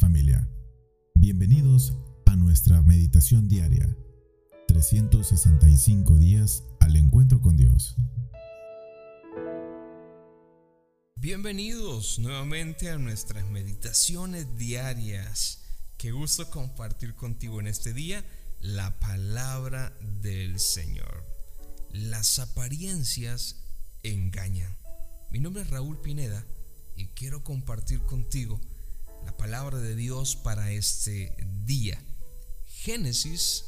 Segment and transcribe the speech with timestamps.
[0.00, 0.48] Familia.
[1.14, 1.96] Bienvenidos
[2.26, 3.96] a nuestra meditación diaria.
[4.66, 7.94] 365 días al encuentro con Dios.
[11.14, 15.62] Bienvenidos nuevamente a nuestras meditaciones diarias.
[15.96, 18.24] Qué gusto compartir contigo en este día
[18.58, 21.24] la palabra del Señor.
[21.92, 23.62] Las apariencias
[24.02, 24.76] engañan.
[25.30, 26.44] Mi nombre es Raúl Pineda
[26.96, 28.60] y quiero compartir contigo
[29.24, 32.02] la palabra de Dios para este día.
[32.66, 33.64] Génesis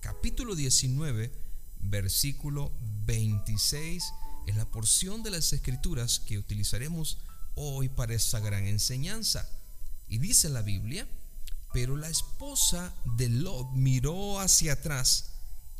[0.00, 1.32] capítulo 19,
[1.80, 2.72] versículo
[3.06, 4.04] 26
[4.46, 7.18] es la porción de las escrituras que utilizaremos
[7.54, 9.48] hoy para esta gran enseñanza.
[10.08, 11.08] Y dice la Biblia,
[11.72, 15.32] pero la esposa de Lot miró hacia atrás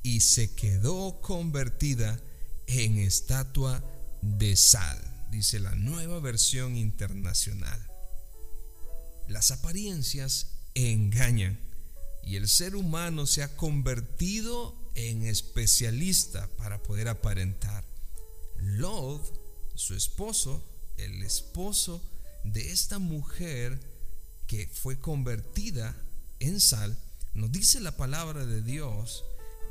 [0.02, 2.18] y se quedó convertida
[2.66, 3.82] en estatua
[4.22, 4.98] de sal,
[5.30, 7.93] dice la nueva versión internacional.
[9.28, 11.58] Las apariencias engañan
[12.22, 17.84] y el ser humano se ha convertido en especialista para poder aparentar.
[18.58, 19.22] Lot,
[19.74, 20.62] su esposo,
[20.96, 22.02] el esposo
[22.44, 23.78] de esta mujer
[24.46, 25.96] que fue convertida
[26.40, 26.96] en sal,
[27.34, 29.24] nos dice la palabra de Dios,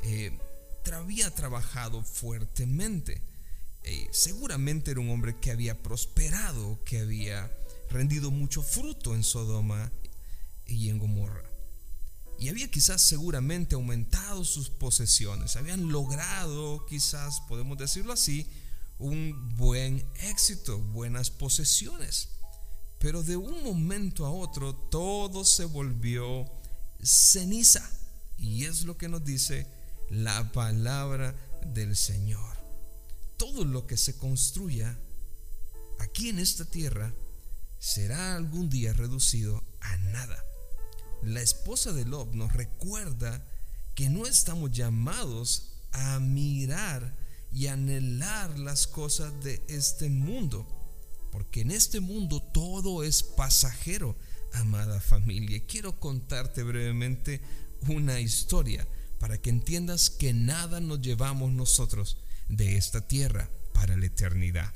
[0.04, 0.38] eh,
[0.92, 3.22] había trabajado fuertemente.
[3.84, 7.52] Eh, seguramente era un hombre que había prosperado, que había
[7.90, 9.92] rendido mucho fruto en Sodoma
[10.66, 11.44] y en Gomorra.
[12.40, 18.48] Y había quizás seguramente aumentado sus posesiones, habían logrado, quizás podemos decirlo así,
[19.00, 22.30] un buen éxito, buenas posesiones.
[23.00, 26.50] Pero de un momento a otro todo se volvió
[27.02, 27.90] ceniza.
[28.38, 29.68] Y es lo que nos dice
[30.10, 31.36] la palabra
[31.74, 32.56] del Señor.
[33.38, 34.98] Todo lo que se construya
[36.00, 37.14] aquí en esta tierra
[37.84, 40.42] será algún día reducido a nada.
[41.22, 43.46] La esposa de Lob nos recuerda
[43.94, 47.14] que no estamos llamados a mirar
[47.52, 50.66] y anhelar las cosas de este mundo,
[51.30, 54.16] porque en este mundo todo es pasajero,
[54.54, 55.62] amada familia.
[55.68, 57.42] Quiero contarte brevemente
[57.90, 58.88] una historia
[59.20, 62.18] para que entiendas que nada nos llevamos nosotros
[62.48, 64.74] de esta tierra para la eternidad.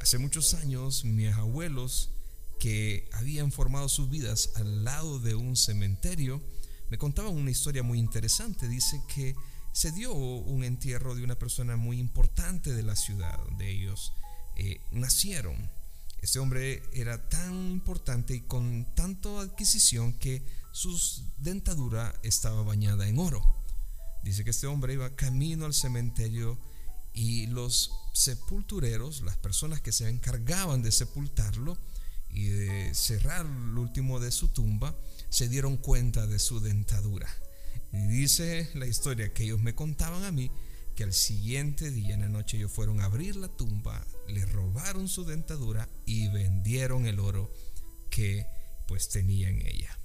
[0.00, 2.12] Hace muchos años mis abuelos
[2.58, 6.42] que habían formado sus vidas al lado de un cementerio,
[6.90, 8.68] me contaban una historia muy interesante.
[8.68, 9.34] Dice que
[9.72, 14.12] se dio un entierro de una persona muy importante de la ciudad donde ellos
[14.56, 15.70] eh, nacieron.
[16.20, 20.42] Este hombre era tan importante y con tanta adquisición que
[20.72, 20.98] su
[21.38, 23.42] dentadura estaba bañada en oro.
[24.24, 26.58] Dice que este hombre iba camino al cementerio
[27.12, 31.78] y los sepultureros, las personas que se encargaban de sepultarlo,
[32.30, 34.96] y de cerrar el último de su tumba,
[35.28, 37.28] se dieron cuenta de su dentadura.
[37.92, 40.50] Y dice la historia que ellos me contaban a mí
[40.94, 45.08] que al siguiente día en la noche ellos fueron a abrir la tumba, le robaron
[45.08, 47.52] su dentadura y vendieron el oro
[48.10, 48.46] que
[48.88, 49.96] pues tenía en ella.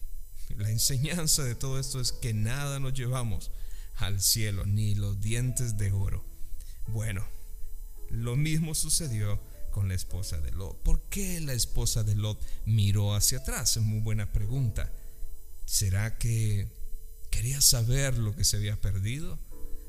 [0.57, 3.50] La enseñanza de todo esto es que nada nos llevamos
[3.95, 6.23] al cielo, ni los dientes de oro.
[6.88, 7.25] Bueno,
[8.09, 9.41] lo mismo sucedió
[9.73, 10.78] con la esposa de Lot.
[10.84, 13.75] ¿Por qué la esposa de Lot miró hacia atrás?
[13.75, 14.89] Es muy buena pregunta.
[15.66, 16.72] ¿Será que
[17.31, 19.39] quería saber lo que se había perdido?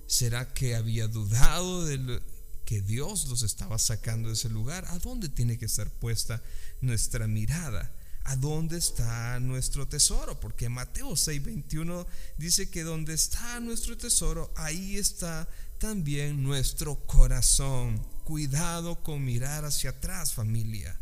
[0.06, 2.20] ¿Será que había dudado de
[2.64, 4.86] que Dios los estaba sacando de ese lugar?
[4.88, 6.42] ¿A dónde tiene que estar puesta
[6.80, 7.94] nuestra mirada?
[8.24, 10.40] ¿A dónde está nuestro tesoro?
[10.40, 12.06] Porque Mateo 6:21
[12.38, 15.46] dice que donde está nuestro tesoro, ahí está
[15.78, 18.13] también nuestro corazón.
[18.24, 20.98] Cuidado con mirar hacia atrás, familia.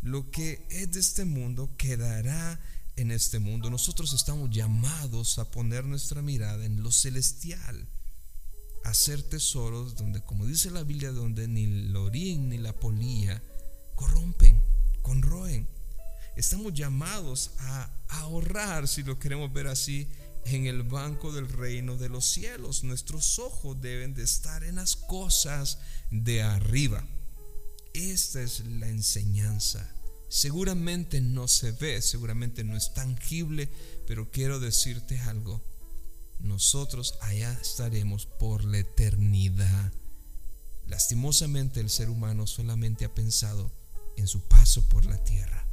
[0.00, 2.60] Lo que es de este mundo quedará
[2.94, 3.68] en este mundo.
[3.68, 7.88] Nosotros estamos llamados a poner nuestra mirada en lo celestial,
[8.84, 13.42] a hacer tesoros donde, como dice la Biblia, donde ni el orín ni la polilla
[13.96, 14.62] corrompen,
[15.02, 15.66] conroen.
[16.36, 20.08] Estamos llamados a ahorrar, si lo queremos ver así,
[20.46, 22.84] en el banco del reino de los cielos.
[22.84, 25.78] Nuestros ojos deben de estar en las cosas
[26.10, 27.04] de arriba.
[27.92, 29.92] Esta es la enseñanza.
[30.28, 33.68] Seguramente no se ve, seguramente no es tangible,
[34.06, 35.62] pero quiero decirte algo.
[36.40, 39.92] Nosotros allá estaremos por la eternidad.
[40.86, 43.72] Lastimosamente el ser humano solamente ha pensado
[44.16, 45.66] en su paso por la tierra,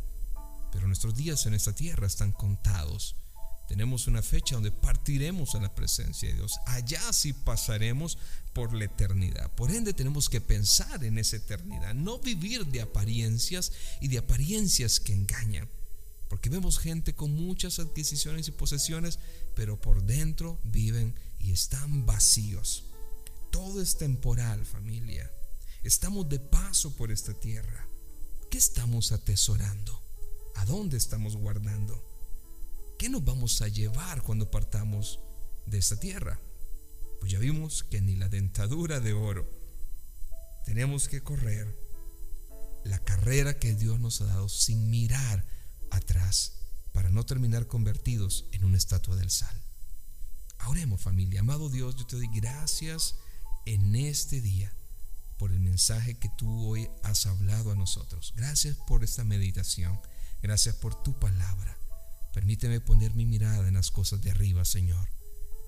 [0.72, 3.16] pero nuestros días en esta tierra están contados.
[3.74, 6.60] Tenemos una fecha donde partiremos a la presencia de Dios.
[6.68, 8.20] Allá sí pasaremos
[8.54, 9.52] por la eternidad.
[9.56, 15.00] Por ende tenemos que pensar en esa eternidad, no vivir de apariencias y de apariencias
[15.00, 15.68] que engañan.
[16.30, 19.18] Porque vemos gente con muchas adquisiciones y posesiones,
[19.56, 22.84] pero por dentro viven y están vacíos.
[23.52, 25.32] Todo es temporal, familia.
[25.82, 27.88] Estamos de paso por esta tierra.
[28.52, 30.00] ¿Qué estamos atesorando?
[30.58, 32.13] ¿A dónde estamos guardando?
[33.04, 35.20] ¿Qué nos vamos a llevar cuando partamos
[35.66, 36.40] de esta tierra?
[37.20, 39.46] Pues ya vimos que ni la dentadura de oro.
[40.64, 41.68] Tenemos que correr
[42.86, 45.46] la carrera que Dios nos ha dado sin mirar
[45.92, 46.54] atrás
[46.94, 49.62] para no terminar convertidos en una estatua del sal.
[50.68, 53.16] Oremos familia, amado Dios, yo te doy gracias
[53.66, 54.74] en este día
[55.38, 58.32] por el mensaje que tú hoy has hablado a nosotros.
[58.38, 60.00] Gracias por esta meditación,
[60.42, 61.83] gracias por tu palabra.
[62.34, 65.08] Permíteme poner mi mirada en las cosas de arriba, Señor.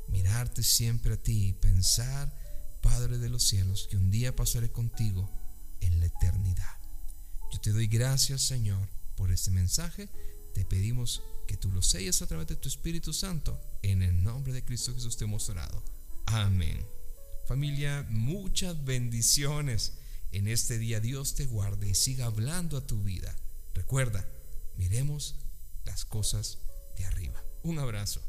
[0.10, 2.34] Mirarte siempre a ti y pensar,
[2.82, 5.30] Padre de los cielos, que un día pasaré contigo
[5.82, 6.76] en la eternidad.
[7.52, 10.10] Yo te doy gracias, Señor, por este mensaje.
[10.54, 13.60] Te pedimos que tú lo selles a través de tu Espíritu Santo.
[13.82, 15.84] En el nombre de Cristo Jesús te hemos orado.
[16.26, 16.84] Amén.
[17.48, 19.94] Familia, muchas bendiciones.
[20.32, 23.36] En este día Dios te guarde y siga hablando a tu vida.
[23.74, 24.28] Recuerda,
[24.78, 25.36] miremos
[25.86, 26.60] las cosas
[26.98, 27.44] de arriba.
[27.64, 28.22] Un abrazo.